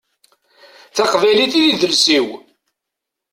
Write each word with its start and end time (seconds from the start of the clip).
D 0.89 0.93
taqbaylit 0.95 1.53
i 1.59 1.63
d 1.65 1.69
idles-iw. 1.69 2.27